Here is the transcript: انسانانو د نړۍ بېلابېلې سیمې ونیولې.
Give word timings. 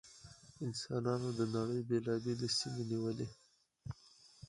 انسانانو 0.65 1.29
د 1.39 1.41
نړۍ 1.55 1.79
بېلابېلې 1.89 2.49
سیمې 2.57 2.79
ونیولې. 2.83 3.27